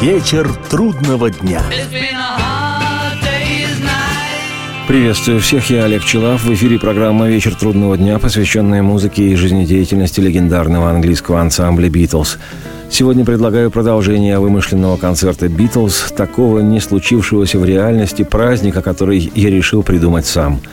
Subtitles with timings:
[0.00, 1.62] Вечер трудного дня.
[4.88, 6.42] Приветствую всех, я Олег Челав.
[6.42, 12.38] В эфире программа «Вечер трудного дня», посвященная музыке и жизнедеятельности легендарного английского ансамбля «Битлз».
[12.90, 19.82] Сегодня предлагаю продолжение вымышленного концерта «Битлз», такого не случившегося в реальности праздника, который я решил
[19.82, 20.62] придумать сам–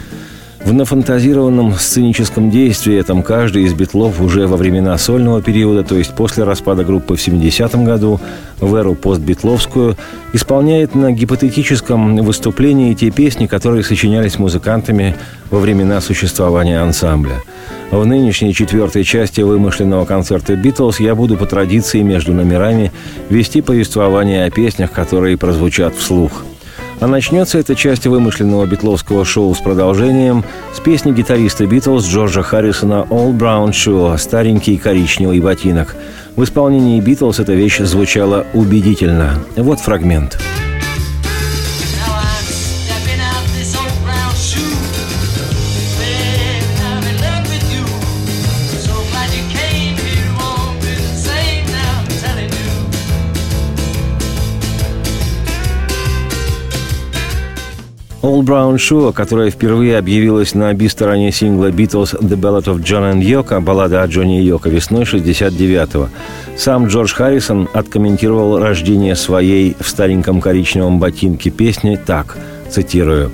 [0.68, 6.13] в нафантазированном сценическом действии этом каждый из битлов уже во времена сольного периода, то есть
[6.13, 8.20] после распада группы в 70-м году,
[8.59, 9.95] в эру постбитловскую,
[10.34, 15.16] исполняет на гипотетическом выступлении те песни, которые сочинялись музыкантами
[15.52, 17.35] во времена существования ансамбля.
[17.90, 22.91] В нынешней четвертой части вымышленного концерта «Битлз» я буду по традиции между номерами
[23.29, 26.43] вести повествование о песнях, которые прозвучат вслух–
[26.99, 30.43] а начнется эта часть вымышленного битловского шоу с продолжением
[30.73, 35.95] с песни гитариста Битлз Джорджа Харрисона «All Brown Shoe» «Старенький коричневый ботинок».
[36.35, 39.39] В исполнении Битлз эта вещь звучала убедительно.
[39.55, 40.33] Вот фрагмент.
[40.33, 40.77] Фрагмент.
[58.23, 63.21] All Brown Shoe, которая впервые объявилась на би-стороне сингла Beatles The Ballad of John and
[63.21, 66.09] Yoko, баллада о Джонни и Йоко, весной 69-го.
[66.57, 72.38] Сам Джордж Харрисон откомментировал рождение своей в стареньком коричневом ботинке песни так,
[72.72, 73.31] цитирую,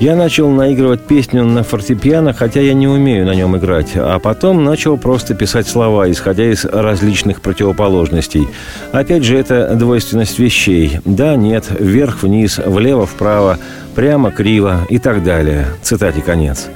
[0.00, 4.64] я начал наигрывать песню на фортепиано, хотя я не умею на нем играть, а потом
[4.64, 8.48] начал просто писать слова, исходя из различных противоположностей.
[8.92, 11.00] Опять же, это двойственность вещей.
[11.04, 13.58] Да, нет, вверх-вниз, влево-вправо,
[13.94, 15.66] прямо-криво и так далее.
[15.82, 16.68] Цитате конец.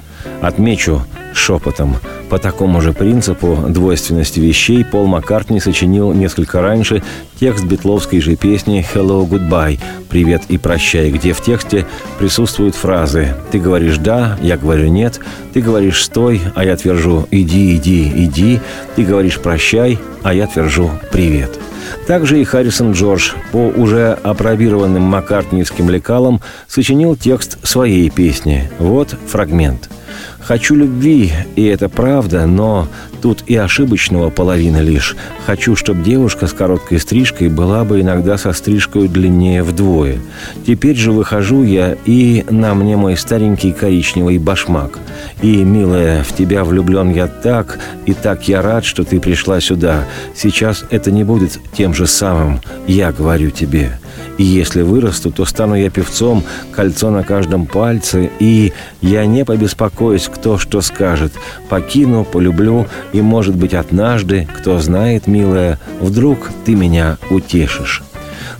[0.42, 1.02] Отмечу
[1.34, 1.96] шепотом.
[2.30, 7.02] По такому же принципу двойственности вещей Пол Маккартни сочинил несколько раньше
[7.38, 11.86] текст битловской же песни «Hello, Goodbye» «Привет и прощай», где в тексте
[12.18, 15.20] присутствуют фразы «Ты говоришь «да», я говорю «нет»,
[15.52, 18.60] ты говоришь «стой», а я твержу «иди, иди, иди»,
[18.96, 21.58] ты говоришь «прощай», а я твержу «привет».
[22.06, 28.70] Также и Харрисон Джордж по уже опробированным маккартниевским лекалам сочинил текст своей песни.
[28.78, 29.90] Вот фрагмент–
[30.44, 32.86] Хочу любви, и это правда, но
[33.22, 35.16] тут и ошибочного половина лишь.
[35.46, 40.18] Хочу, чтобы девушка с короткой стрижкой была бы иногда со стрижкой длиннее вдвое.
[40.66, 44.98] Теперь же выхожу я, и на мне мой старенький коричневый башмак.
[45.40, 50.04] И, милая, в тебя влюблен я так, и так я рад, что ты пришла сюда.
[50.36, 53.98] Сейчас это не будет тем же самым, я говорю тебе.
[54.38, 60.28] И если вырасту, то стану я певцом, кольцо на каждом пальце, и я не побеспокоюсь,
[60.32, 61.32] кто что скажет.
[61.68, 68.02] Покину, полюблю, и, может быть, однажды, кто знает, милая, вдруг ты меня утешишь.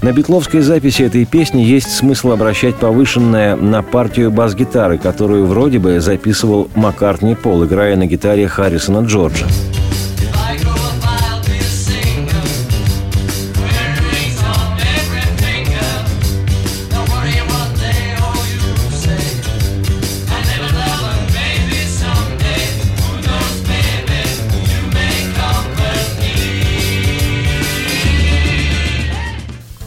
[0.02, 6.00] На битловской записи этой песни есть смысл обращать повышенное на партию бас-гитары, которую вроде бы
[6.00, 9.46] записывал Маккартни Пол, играя на гитаре Харрисона Джорджа.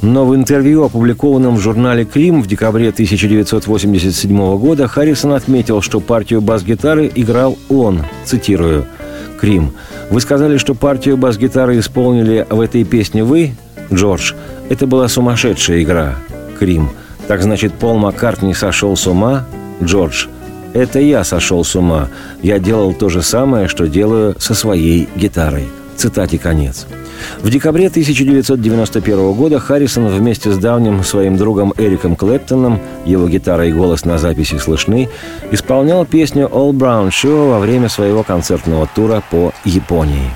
[0.01, 6.41] Но в интервью, опубликованном в журнале «Крим» в декабре 1987 года, Харрисон отметил, что партию
[6.41, 8.85] бас-гитары играл он, цитирую,
[9.39, 9.73] «Крим,
[10.09, 13.53] вы сказали, что партию бас-гитары исполнили в этой песне вы,
[13.91, 14.33] Джордж.
[14.69, 16.15] Это была сумасшедшая игра.
[16.59, 16.89] Крим.
[17.27, 19.45] Так значит, Пол Маккартни сошел с ума?
[19.83, 20.27] Джордж.
[20.73, 22.09] Это я сошел с ума.
[22.41, 25.67] Я делал то же самое, что делаю со своей гитарой.
[25.95, 26.85] Цитате конец.
[27.39, 33.71] В декабре 1991 года Харрисон вместе с давним своим другом Эриком Клэптоном, его гитара и
[33.71, 35.09] голос на записи слышны,
[35.51, 40.31] исполнял песню «All Brown Show» во время своего концертного тура по Японии.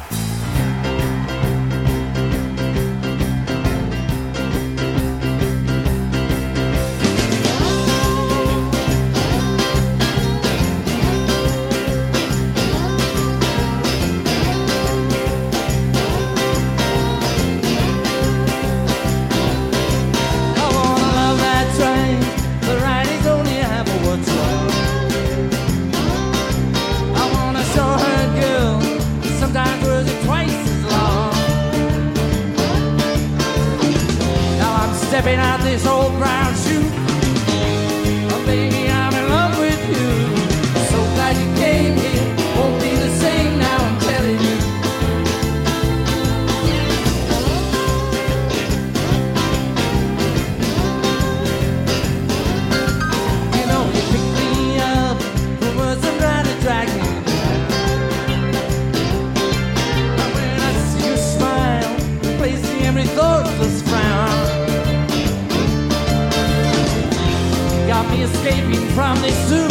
[68.34, 69.68] Escaping from this zoo.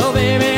[0.00, 0.55] Oh, baby,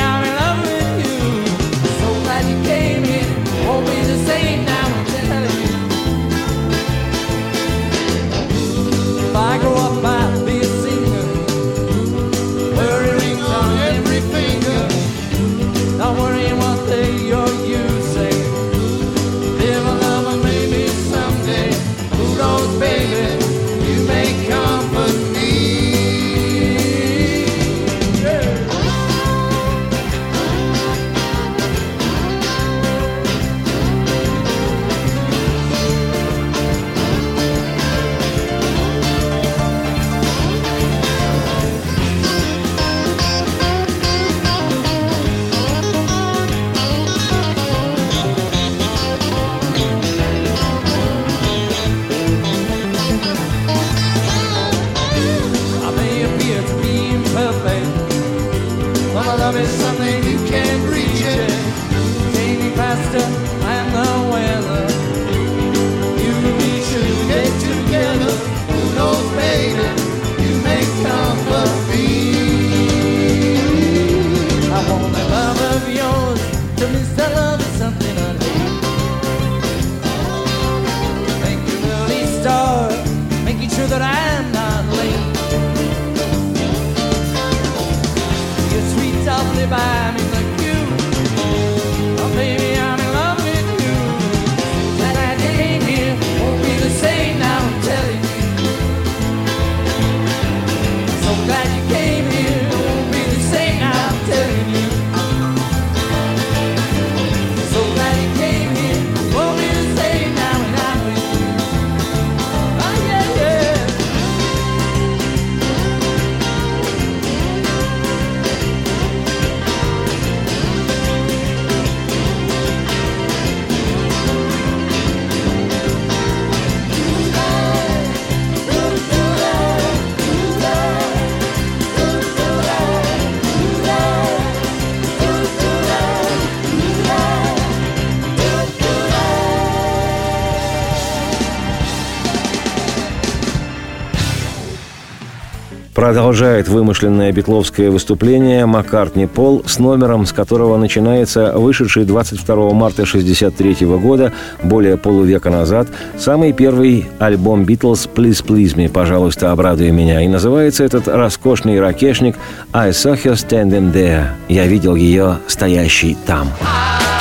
[146.09, 153.87] Продолжает вымышленное битловское выступление Маккартни Пол с номером, с которого начинается вышедший 22 марта 1963
[153.87, 154.33] года,
[154.63, 160.23] более полувека назад, самый первый альбом Битлз «Please Please Me», «Пожалуйста, обрадуй меня».
[160.23, 162.37] И называется этот роскошный ракешник
[162.73, 164.29] «I saw her standing there».
[164.49, 166.49] «Я видел ее стоящей там».
[166.63, 167.18] I'll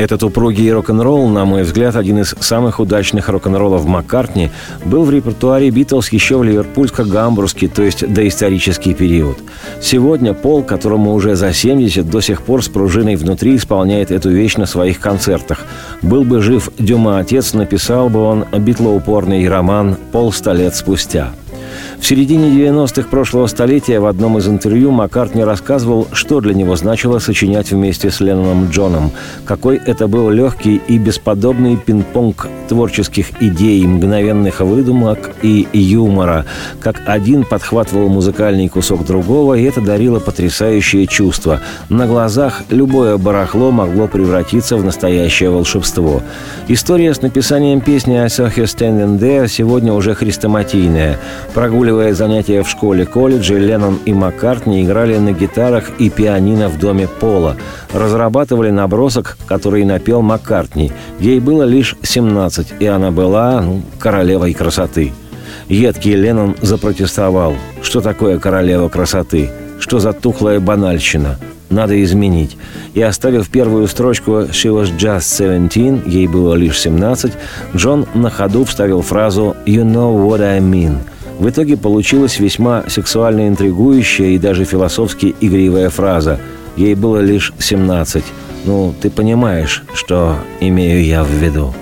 [0.00, 4.50] Этот упругий рок-н-ролл, на мой взгляд, один из самых удачных рок-н-роллов Маккартни,
[4.82, 9.36] был в репертуаре Битлз еще в ливерпульско-гамбургский, то есть доисторический период.
[9.82, 14.56] Сегодня Пол, которому уже за 70, до сих пор с пружиной внутри исполняет эту вещь
[14.56, 15.66] на своих концертах.
[16.00, 21.34] Был бы жив Дюма-отец, написал бы он битлоупорный роман «Полста лет спустя».
[22.00, 27.18] В середине 90-х прошлого столетия в одном из интервью Маккартни рассказывал, что для него значило
[27.18, 29.12] сочинять вместе с Ленноном Джоном,
[29.44, 36.46] какой это был легкий и бесподобный пинг-понг творческих идей, мгновенных выдумок и юмора,
[36.80, 41.60] как один подхватывал музыкальный кусок другого, и это дарило потрясающее чувство.
[41.90, 46.22] На глазах любое барахло могло превратиться в настоящее волшебство.
[46.66, 51.18] История с написанием песни «I saw her standing there» сегодня уже хрестоматийная.
[51.90, 57.08] Прогуливая занятия в школе колледже, Леннон и Маккартни играли на гитарах и пианино в доме
[57.08, 57.56] Пола.
[57.92, 60.92] Разрабатывали набросок, который напел Маккартни.
[61.18, 65.12] Ей было лишь 17, и она была ну, королевой красоты.
[65.68, 67.56] Едкий Леннон запротестовал.
[67.82, 69.50] Что такое королева красоты?
[69.80, 71.40] Что за тухлая банальщина?
[71.70, 72.56] Надо изменить.
[72.94, 75.22] И оставив первую строчку «She was just
[75.72, 77.32] 17», ей было лишь 17,
[77.74, 80.98] Джон на ходу вставил фразу «You know what I mean».
[81.40, 86.38] В итоге получилась весьма сексуально интригующая и даже философски игривая фраза.
[86.76, 88.22] Ей было лишь 17.
[88.66, 91.72] Ну, ты понимаешь, что имею я в виду.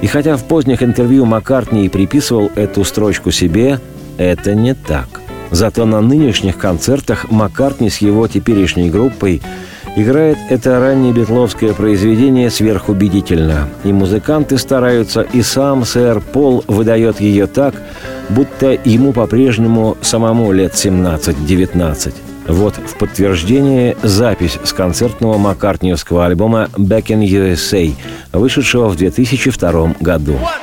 [0.00, 3.80] И хотя в поздних интервью Маккартни и приписывал эту строчку себе,
[4.16, 5.08] это не так.
[5.50, 9.42] Зато на нынешних концертах Маккартни с его теперешней группой
[9.96, 13.68] играет это раннее битловское произведение сверхубедительно.
[13.82, 17.74] И музыканты стараются, и сам сэр Пол выдает ее так,
[18.34, 22.14] будто ему по-прежнему самому лет 17-19.
[22.48, 27.92] Вот в подтверждение запись с концертного маккартниевского альбома «Back in USA»,
[28.32, 30.32] вышедшего в 2002 году.
[30.32, 30.59] One,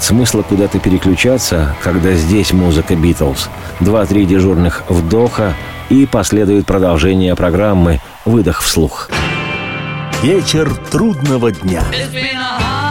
[0.00, 3.50] Нет смысла куда-то переключаться, когда здесь музыка Битлз.
[3.80, 5.52] Два-три дежурных вдоха
[5.90, 9.10] и последует продолжение программы «Выдох вслух».
[10.22, 11.82] Вечер трудного дня.
[11.92, 12.89] It's been a hard.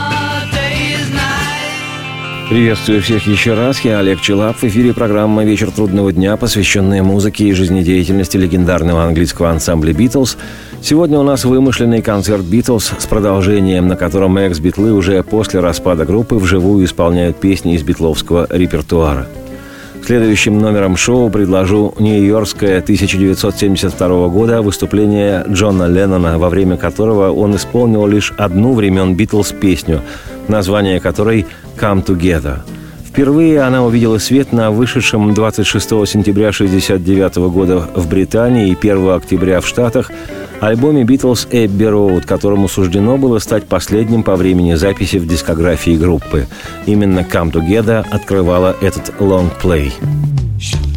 [2.50, 3.82] Приветствую всех еще раз.
[3.82, 4.58] Я Олег Челап.
[4.58, 10.36] В эфире программа «Вечер трудного дня», посвященная музыке и жизнедеятельности легендарного английского ансамбля «Битлз».
[10.82, 16.38] Сегодня у нас вымышленный концерт «Битлз» с продолжением, на котором экс-битлы уже после распада группы
[16.38, 19.28] вживую исполняют песни из битловского репертуара.
[20.10, 28.08] Следующим номером шоу предложу нью-йоркское 1972 года выступление Джона Леннона, во время которого он исполнил
[28.08, 30.02] лишь одну времен «Битлз» песню,
[30.48, 31.46] название которой
[31.80, 32.62] «Come Together».
[33.08, 39.62] Впервые она увидела свет на вышедшем 26 сентября 1969 года в Британии и 1 октября
[39.62, 40.10] в Штатах
[40.62, 46.48] альбоме «Битлз Эбби Роуд», которому суждено было стать последним по времени записи в дискографии группы.
[46.86, 49.94] Именно «Come Together» открывала этот лонгплей.
[50.60, 50.89] He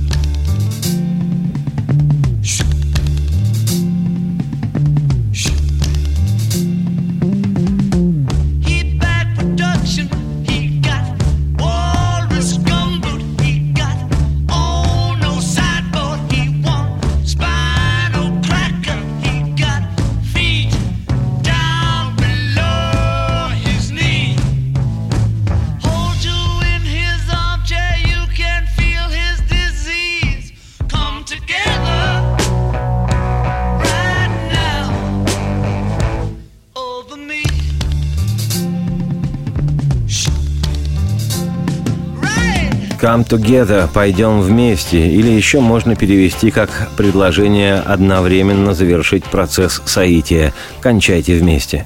[43.03, 51.37] «Come Together»– «Пойдем вместе» или еще можно перевести как предложение одновременно завершить процесс соития «Кончайте
[51.37, 51.85] вместе».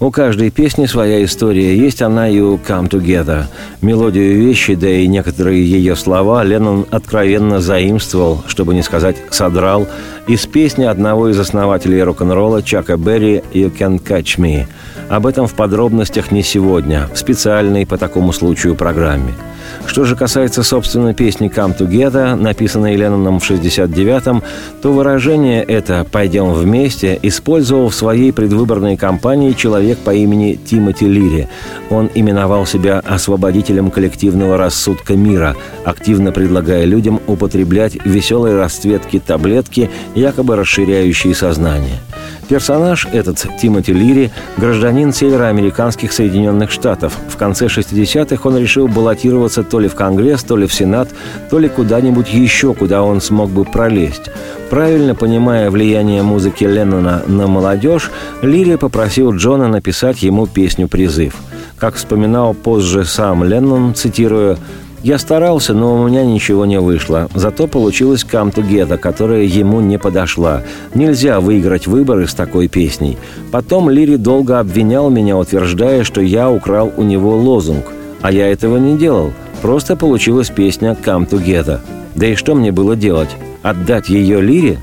[0.00, 1.76] У каждой песни своя история.
[1.76, 3.44] Есть она и у «Come Together».
[3.82, 9.86] Мелодию вещи, да и некоторые ее слова Леннон откровенно заимствовал, чтобы не сказать «содрал»,
[10.26, 14.66] из песни одного из основателей рок-н-ролла Чака Берри «You Can Catch Me».
[15.10, 19.34] Об этом в подробностях не сегодня, в специальной по такому случаю программе–
[19.86, 24.42] что же касается, собственно, песни «Come Together», написанной Ленноном в 69-м,
[24.82, 31.48] то выражение это «пойдем вместе» использовал в своей предвыборной кампании человек по имени Тимоти Лири.
[31.90, 40.56] Он именовал себя освободителем коллективного рассудка мира, активно предлагая людям употреблять веселые расцветки таблетки, якобы
[40.56, 41.98] расширяющие сознание–
[42.48, 47.16] Персонаж этот, Тимоти Лири, гражданин североамериканских Соединенных Штатов.
[47.28, 51.08] В конце 60-х он решил баллотироваться то ли в Конгресс, то ли в Сенат,
[51.50, 54.30] то ли куда-нибудь еще, куда он смог бы пролезть.
[54.68, 58.10] Правильно понимая влияние музыки Леннона на молодежь,
[58.42, 61.34] Лири попросил Джона написать ему песню-призыв.
[61.78, 64.56] Как вспоминал позже сам Леннон, цитируя
[65.04, 67.28] я старался, но у меня ничего не вышло.
[67.34, 70.62] Зато получилась «Come Together», которая ему не подошла.
[70.94, 73.18] Нельзя выиграть выборы с такой песней.
[73.52, 77.84] Потом Лири долго обвинял меня, утверждая, что я украл у него лозунг.
[78.22, 79.32] А я этого не делал.
[79.60, 81.80] Просто получилась песня «Come Together».
[82.14, 83.30] Да и что мне было делать?
[83.62, 84.78] Отдать ее Лире?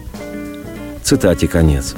[1.01, 1.95] Цитате конец.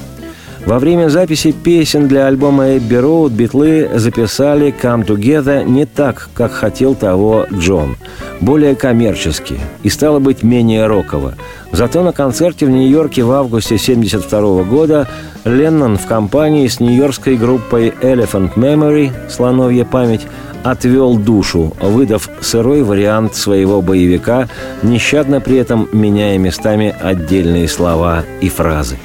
[0.66, 6.54] Во время записи песен для альбома «Эбби Роуд» битлы записали «Come Together» не так, как
[6.54, 7.98] хотел того Джон.
[8.40, 11.34] Более коммерчески и стало быть менее роково.
[11.74, 15.08] Зато на концерте в Нью-Йорке в августе 1972 года
[15.44, 20.26] Леннон в компании с нью-йоркской группой Elephant Memory «Слоновья память»
[20.64, 24.48] отвел душу, выдав сырой вариант своего боевика,
[24.82, 28.98] нещадно при этом меняя местами отдельные слова и фразы.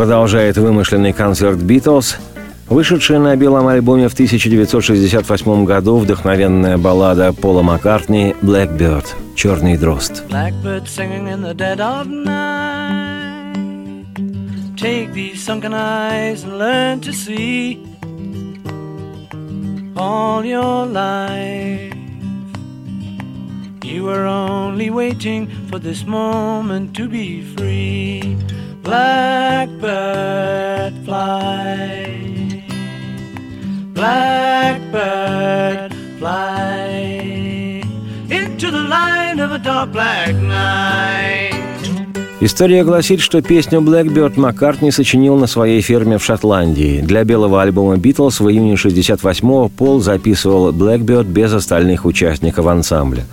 [0.00, 2.16] Продолжает вымышленный концерт «Битлз»,
[2.70, 9.04] Вышедшая на белом альбоме в 1968 году вдохновенная баллада Пола Маккартни «Blackbird»–
[9.36, 10.24] «Черный дрозд».
[14.74, 17.84] Take these sunken eyes and learn to see
[19.98, 21.94] all your life.
[23.84, 28.38] You were only waiting for this moment to be free.
[28.82, 29.74] Blackbird
[31.04, 32.64] fly.
[33.92, 37.82] Blackbird fly
[38.30, 41.50] into the light of a dark black night.
[42.42, 47.02] История гласит, что песню «Blackbird» Маккартни сочинил на своей ферме в Шотландии.
[47.02, 53.26] Для белого альбома «Битлз» в июне 68-го Пол записывал «Blackbird» без остальных участников ансамбля.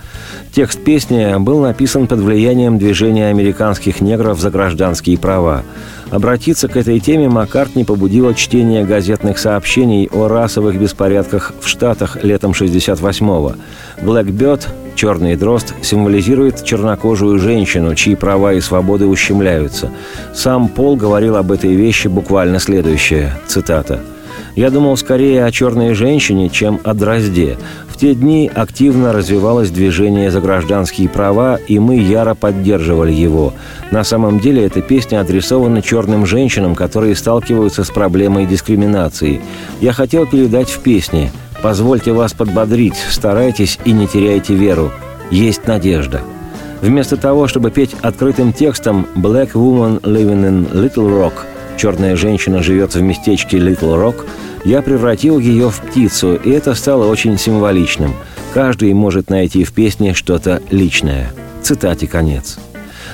[0.58, 5.62] Текст песни был написан под влиянием движения американских негров за гражданские права.
[6.10, 12.54] Обратиться к этой теме Маккартни побудило чтение газетных сообщений о расовых беспорядках в Штатах летом
[12.54, 13.54] 68-го.
[14.02, 19.92] «Blackbird» Черный дрозд символизирует чернокожую женщину, чьи права и свободы ущемляются.
[20.34, 24.00] Сам Пол говорил об этой вещи буквально следующее, цитата.
[24.58, 27.58] «Я думал скорее о черной женщине, чем о дрозде.
[27.88, 33.54] В те дни активно развивалось движение за гражданские права, и мы яро поддерживали его.
[33.92, 39.40] На самом деле эта песня адресована черным женщинам, которые сталкиваются с проблемой дискриминации.
[39.80, 44.92] Я хотел передать в песне– Позвольте вас подбодрить, старайтесь и не теряйте веру.
[45.32, 46.22] Есть надежда.
[46.82, 51.34] Вместо того, чтобы петь открытым текстом «Black woman living in Little Rock»
[51.78, 54.26] «Черная женщина живет в местечке Little Rock»,
[54.68, 58.14] я превратил ее в птицу, и это стало очень символичным.
[58.54, 61.32] Каждый может найти в песне что-то личное.
[61.64, 62.58] Цитате конец.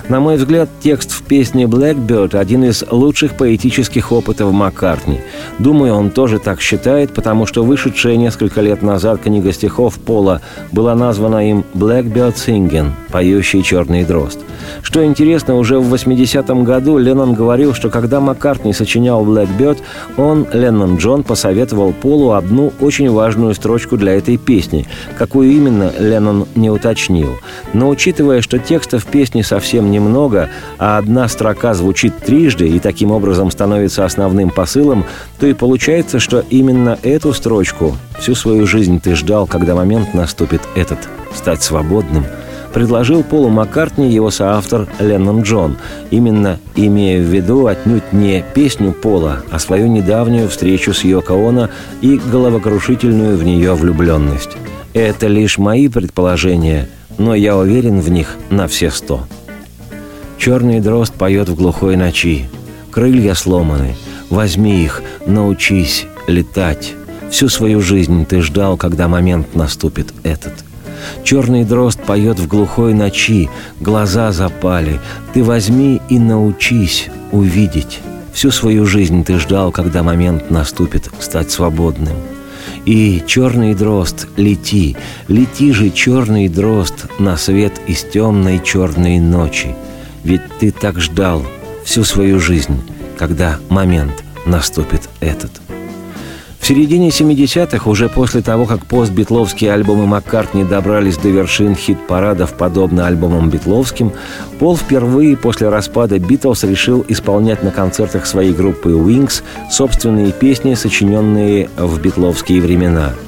[0.10, 5.22] На мой взгляд, текст в песне «Blackbird»– один из лучших поэтических опытов Маккартни.
[5.60, 10.42] Думаю, он тоже так считает, потому что вышедшая несколько лет назад книга стихов Пола
[10.74, 14.40] была названа им «Blackbird Singing»– «Поющий черный дрозд».
[14.82, 19.80] Что интересно, уже в 80-м году Леннон говорил, что когда Маккартни сочинял «Blackbird»,
[20.18, 24.86] он, Леннон Джон, посоветовал Полу одну очень важную строчку для этой песни.
[25.18, 27.38] Какую именно, Леннон не уточнил.
[27.74, 33.50] Но учитывая, что текстов песни совсем немного, а одна строка звучит трижды и таким образом
[33.50, 35.06] становится основным посылом,
[35.40, 40.62] то и получается, что именно эту строчку всю свою жизнь ты ждал, когда момент наступит
[40.76, 41.00] этот–
[41.34, 42.26] стать свободным–
[42.74, 45.78] предложил Полу Маккартни его соавтор Леннон Джон,
[46.10, 51.70] именно имея в виду отнюдь не песню Пола, а свою недавнюю встречу с Йоко Оно
[52.02, 54.58] и головокрушительную в нее влюбленность.
[54.94, 59.26] Это лишь мои предположения, но я уверен в них на все сто.
[60.44, 62.50] Черный дрозд поет в глухой ночи.
[62.92, 63.96] Крылья сломаны.
[64.30, 66.96] Возьми их, научись летать.
[67.32, 70.52] Всю свою жизнь ты ждал, когда момент наступит этот.
[71.24, 75.00] Черный дрозд поет в глухой ночи, глаза запали.
[75.34, 78.02] Ты возьми и научись увидеть.
[78.34, 82.18] Всю свою жизнь ты ждал, когда момент наступит стать свободным.
[82.84, 84.98] И черный дрозд, лети,
[85.30, 89.74] лети же, черный дрозд, на свет из темной черной ночи.
[90.24, 91.44] Ведь ты так ждал
[91.84, 92.82] всю свою жизнь,
[93.18, 95.52] когда момент наступит этот.
[96.60, 103.06] В середине 70-х, уже после того, как постбитловские альбомы Маккартни добрались до вершин хит-парадов, подобно
[103.06, 104.14] альбомам битловским,
[104.60, 111.70] Пол впервые после распада Битлз решил исполнять на концертах своей группы Wings собственные песни, сочиненные
[111.76, 113.14] в битловские времена–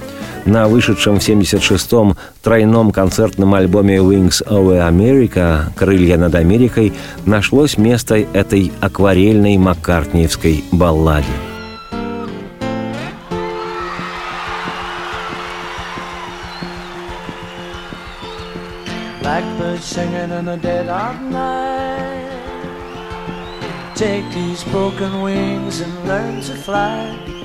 [0.46, 6.94] на вышедшем в 76-м тройном концертном альбоме Wings Over America «Крылья над Америкой»
[7.26, 11.26] нашлось место этой акварельной маккартниевской балладе.
[19.22, 22.30] Blackbird singing in the dead of night.
[23.96, 27.45] Take these broken wings and learn to fly.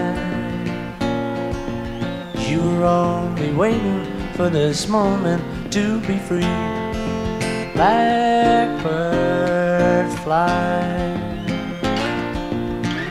[2.51, 6.41] You were only waiting for this moment to be free.
[7.73, 8.91] Blackbird
[10.19, 11.15] fly,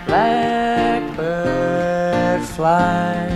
[0.07, 1.23] Blackbird
[2.55, 3.29] fly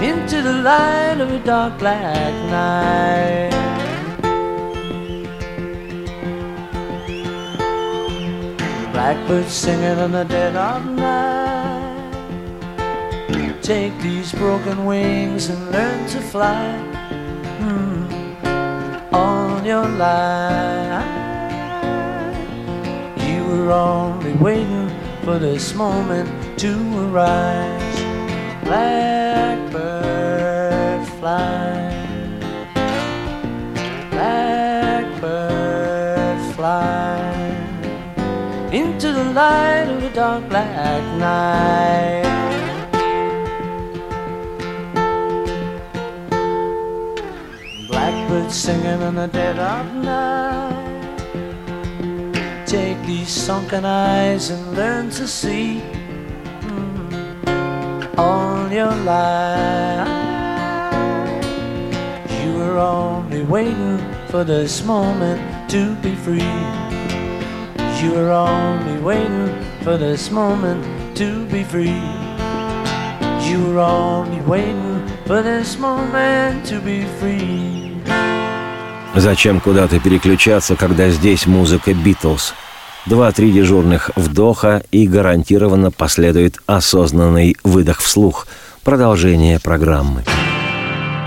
[0.00, 3.52] into the light of a dark black night.
[8.94, 11.21] Blackbird singing in the dead of night.
[13.62, 16.74] Take these broken wings and learn to fly
[17.60, 21.06] mm, on your life.
[23.24, 24.90] You were only waiting
[25.24, 26.74] for this moment to
[27.06, 28.02] arise.
[28.64, 29.06] Blackbird
[31.20, 31.94] fly.
[34.10, 35.60] Blackbird
[36.56, 37.30] fly
[38.72, 42.31] into the light of the dark black night.
[48.32, 51.16] Singing in the dead of night.
[52.66, 55.82] Take these sunken eyes and learn to see
[56.60, 60.06] mm, all your life.
[62.44, 66.54] You were only waiting for this moment to be free.
[68.02, 69.48] You were only waiting
[69.82, 72.02] for this moment to be free.
[73.48, 77.81] You were only waiting for this moment to be free.
[79.14, 82.54] Зачем куда-то переключаться, когда здесь музыка Битлз?
[83.04, 88.46] Два-три дежурных вдоха и гарантированно последует осознанный выдох вслух.
[88.84, 90.24] Продолжение программы.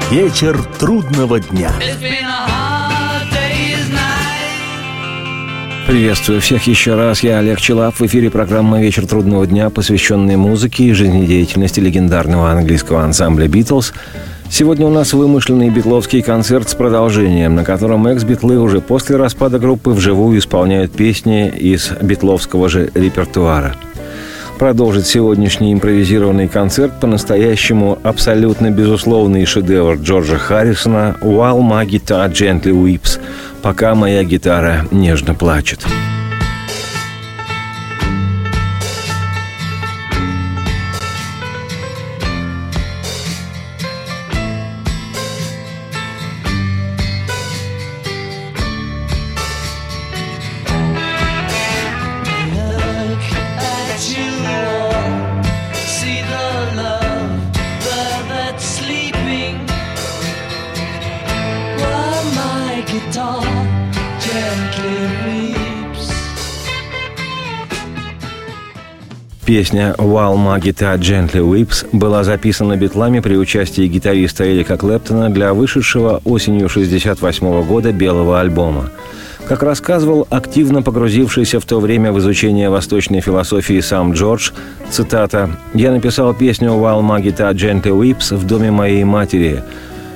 [0.10, 1.72] Вечер трудного дня.
[5.86, 7.22] Приветствую всех еще раз.
[7.22, 8.00] Я Олег Челап.
[8.00, 13.94] В эфире программа «Вечер трудного дня», посвященная музыке и жизнедеятельности легендарного английского ансамбля «Битлз».
[14.50, 19.90] Сегодня у нас вымышленный битловский концерт с продолжением, на котором экс-битлы уже после распада группы
[19.90, 23.76] вживую исполняют песни из битловского же репертуара.
[24.58, 33.20] Продолжит сегодняшний импровизированный концерт по-настоящему абсолютно безусловный шедевр Джорджа Харрисона «While my guitar gently weeps»
[33.62, 35.86] «Пока моя гитара нежно плачет».
[69.66, 75.56] Песня «While My Guitar Gently Weeps» была записана битлами при участии гитариста Эрика Клэптона для
[75.56, 78.92] вышедшего осенью 1968 года белого альбома.
[79.48, 84.52] Как рассказывал активно погрузившийся в то время в изучение восточной философии сам Джордж,
[84.92, 89.64] цитата, «Я написал песню «While My Guitar Gently Weeps» в доме моей матери.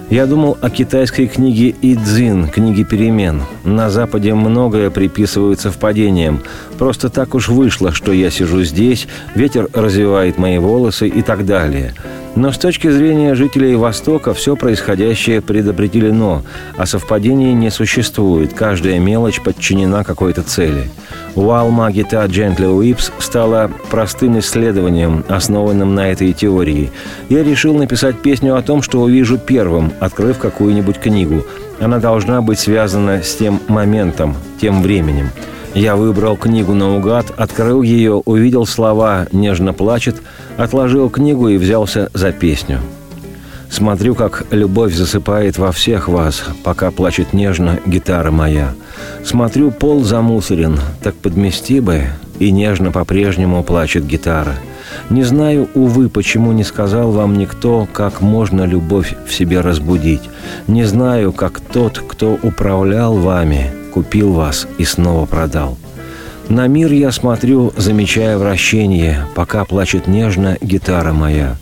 [0.10, 3.44] Я думал о китайской книге «Идзин», книге перемен.
[3.64, 6.42] На Западе многое приписывают совпадениям.
[6.80, 11.94] Просто так уж вышло, что я сижу здесь, ветер развивает мои волосы и так далее.
[12.36, 16.44] Но с точки зрения жителей Востока все происходящее предопределено,
[16.78, 20.90] а совпадений не существует, каждая мелочь подчинена какой-то цели.
[21.36, 26.92] «While My Guitar Gently Weeps» стала простым исследованием, основанным на этой теории.
[27.30, 31.46] Я решил написать песню о том, что увижу первым, открыв какую-нибудь книгу.
[31.80, 35.30] Она должна быть связана с тем моментом, тем временем.
[35.74, 40.16] Я выбрал книгу наугад, открыл ее, увидел слова «нежно плачет»,
[40.58, 42.80] отложил книгу и взялся за песню.
[43.70, 48.74] Смотрю, как любовь засыпает во всех вас, пока плачет нежно гитара моя.
[49.24, 52.06] Смотрю, пол замусорен, так подмести бы,
[52.40, 54.56] и нежно по-прежнему плачет гитара.
[55.12, 60.24] Не знаю, увы, почему не сказал вам никто, как можно любовь в себе разбудить.
[60.68, 65.78] Не знаю, как тот, кто управлял вами, купил вас и снова продал.
[66.50, 71.58] На мир я смотрю, замечая вращение, пока плачет нежно гитара моя.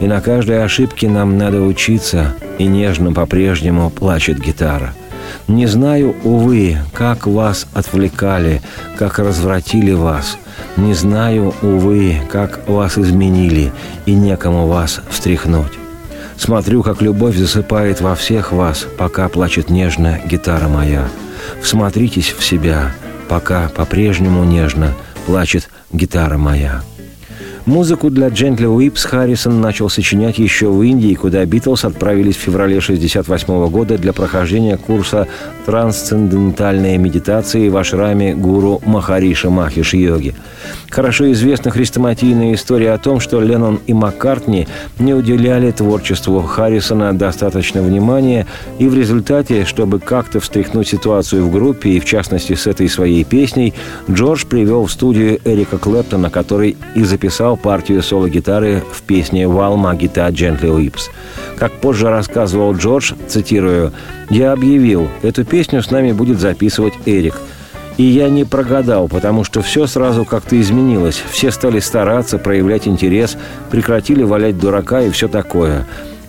[0.00, 4.94] И на каждой ошибке нам надо учиться, и нежно по-прежнему плачет гитара.
[5.46, 8.62] Не знаю, увы, как вас отвлекали,
[8.98, 10.36] как развратили вас.
[10.76, 13.72] Не знаю, увы, как вас изменили,
[14.06, 15.72] и некому вас встряхнуть.
[16.36, 21.06] Смотрю, как любовь засыпает во всех вас, пока плачет нежно гитара моя.
[21.60, 22.92] Всмотритесь в себя,
[23.28, 24.94] пока по-прежнему нежно
[25.26, 26.82] плачет гитара моя.
[27.64, 32.78] Музыку для «Gently Whips» Харрисон начал сочинять еще в Индии, куда Битлз отправились в феврале
[32.78, 35.28] 1968 года для прохождения курса
[35.64, 40.34] трансцендентальной медитации в ашраме гуру Махариша Махиш Йоги.
[40.90, 44.66] Хорошо известна хрестоматийная история о том, что Леннон и Маккартни
[44.98, 48.46] не уделяли творчеству Харрисона достаточно внимания,
[48.80, 53.22] и в результате, чтобы как-то встряхнуть ситуацию в группе, и в частности с этой своей
[53.22, 53.72] песней,
[54.10, 60.28] Джордж привел в студию Эрика Клэптона, который и записал партию соло-гитары в песне «Валма Гита
[60.28, 61.10] Gently Lips».
[61.56, 63.92] Как позже рассказывал Джордж, цитирую,
[64.30, 67.34] «Я объявил, эту песню с нами будет записывать Эрик.
[67.98, 71.22] И я не прогадал, потому что все сразу как-то изменилось.
[71.30, 73.36] Все стали стараться, проявлять интерес,
[73.70, 75.86] прекратили валять дурака и все такое.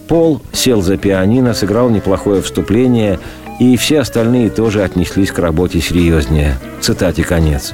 [0.08, 3.20] Пол сел за пианино, сыграл неплохое вступление,
[3.60, 6.58] и все остальные тоже отнеслись к работе серьезнее.
[6.82, 7.74] Цитате конец.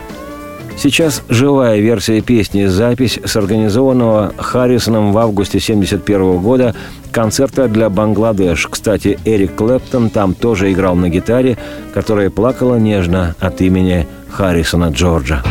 [0.81, 6.73] Сейчас живая версия песни «Запись» с организованного Харрисоном в августе 1971 года
[7.11, 8.65] концерта для Бангладеш.
[8.65, 11.57] Кстати, Эрик Клэптон там тоже играл на гитаре,
[11.93, 15.43] которая плакала нежно от имени Харрисона Джорджа.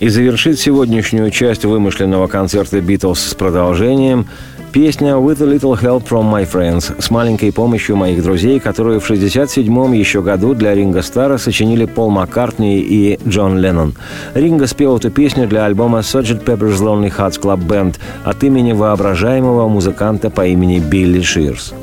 [0.00, 4.26] И завершит сегодняшнюю часть вымышленного концерта «Битлз» с продолжением
[4.72, 9.10] песня «With a little help from my friends» с маленькой помощью моих друзей, которую в
[9.10, 13.94] 67-м еще году для Ринга Стара сочинили Пол Маккартни и Джон Леннон.
[14.32, 16.44] Ринга спел эту песню для альбома «Sgt.
[16.44, 21.74] Pepper's Lonely Hearts Club Band» от имени воображаемого музыканта по имени Билли Ширс.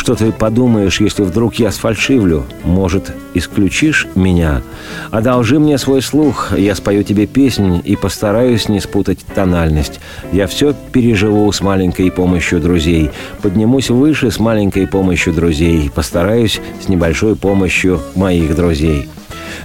[0.00, 2.46] Что ты подумаешь, если вдруг я сфальшивлю?
[2.64, 4.62] Может, исключишь меня?
[5.10, 10.00] Одолжи мне свой слух, я спою тебе песнь и постараюсь не спутать тональность.
[10.32, 13.10] Я все переживу с маленькой помощью друзей.
[13.42, 15.90] Поднимусь выше с маленькой помощью друзей.
[15.94, 19.06] Постараюсь с небольшой помощью моих друзей.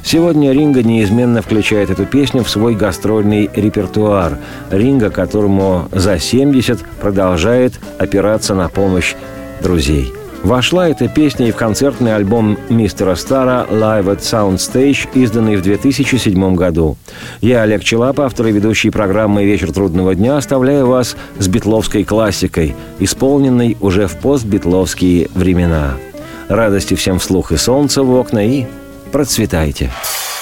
[0.03, 4.37] Сегодня Ринга неизменно включает эту песню в свой гастрольный репертуар.
[4.69, 9.15] Ринга, которому за 70, продолжает опираться на помощь
[9.61, 10.13] друзей.
[10.45, 16.53] Вошла эта песня и в концертный альбом мистера Стара «Live at Soundstage», изданный в 2007
[16.53, 16.97] году.
[17.41, 22.75] Я, Олег Челап, автор и ведущий программы «Вечер трудного дня», оставляю вас с битловской классикой,
[22.99, 25.95] исполненной уже в постбитловские времена.
[26.47, 28.67] Радости всем вслух и солнца в окна и
[29.11, 29.85] процветайте!
[29.85, 30.34] What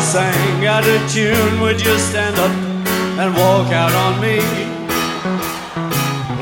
[0.00, 1.60] Sang out of tune?
[1.60, 2.50] Would you stand up
[3.20, 4.40] and walk out on me?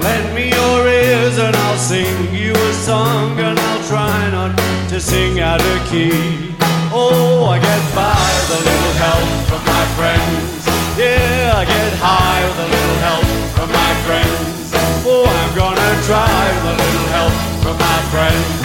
[0.01, 4.57] Lend me your ears and I'll sing you a song and I'll try not
[4.89, 6.55] to sing out of key.
[6.93, 10.65] Oh, I get by with a little help from my friends.
[10.97, 14.73] Yeah, I get high with a little help from my friends.
[15.05, 18.58] Oh, I'm gonna try with a little help from my friends.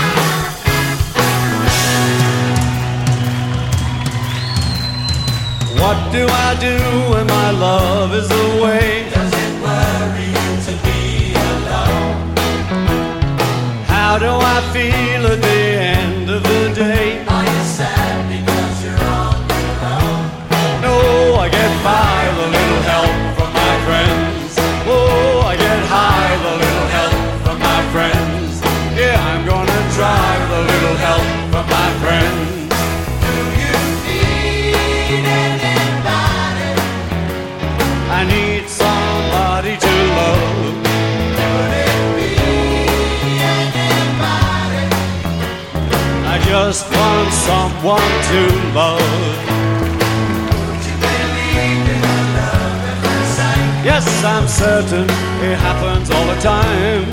[5.84, 6.78] What do I do
[7.12, 9.10] when my love is away?
[9.10, 12.36] Does it worry you to be alone?
[13.86, 15.64] How do I feel at the
[16.00, 17.33] end of the day?
[46.66, 48.42] Just want someone to
[48.74, 49.02] love.
[53.84, 55.04] Yes, I'm certain
[55.48, 57.04] it happens all the time.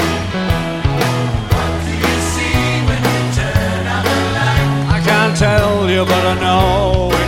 [1.52, 4.68] What do you see when you turn on the light?
[4.96, 7.19] I can't tell you, but I know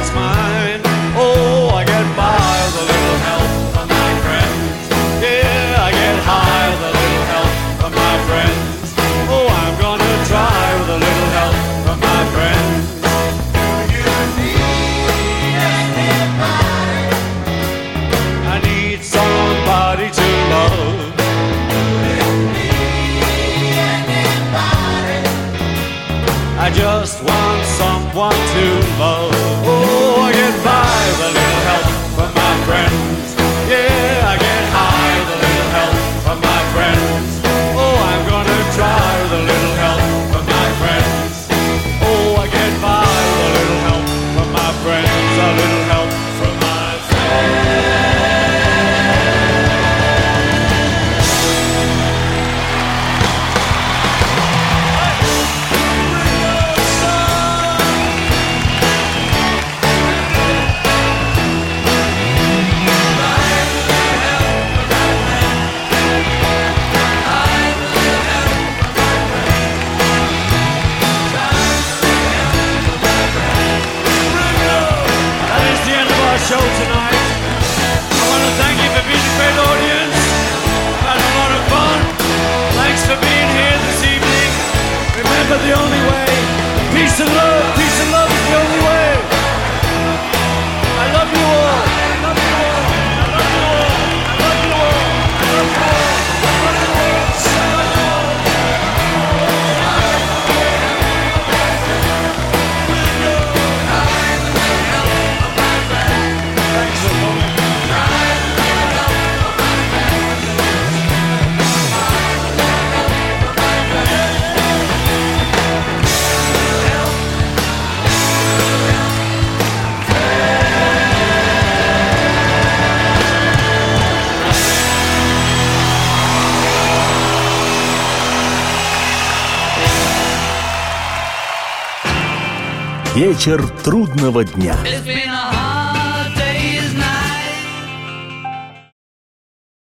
[133.33, 134.77] Вечер трудного дня.